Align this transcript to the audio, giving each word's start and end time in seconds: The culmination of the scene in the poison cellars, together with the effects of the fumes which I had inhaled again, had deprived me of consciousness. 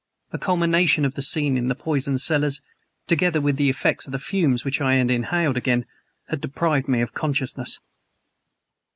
The 0.31 0.39
culmination 0.39 1.05
of 1.05 1.13
the 1.13 1.21
scene 1.21 1.55
in 1.57 1.67
the 1.67 1.75
poison 1.75 2.17
cellars, 2.17 2.59
together 3.05 3.39
with 3.39 3.57
the 3.57 3.69
effects 3.69 4.07
of 4.07 4.11
the 4.11 4.17
fumes 4.17 4.65
which 4.65 4.81
I 4.81 4.95
had 4.95 5.11
inhaled 5.11 5.57
again, 5.57 5.85
had 6.27 6.41
deprived 6.41 6.87
me 6.87 7.01
of 7.01 7.13
consciousness. 7.13 7.79